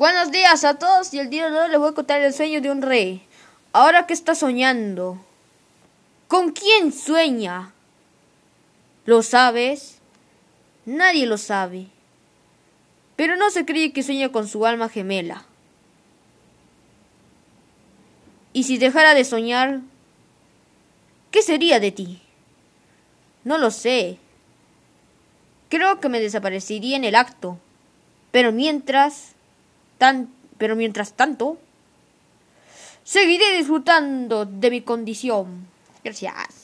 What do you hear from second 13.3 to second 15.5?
no se cree que sueña con su alma gemela.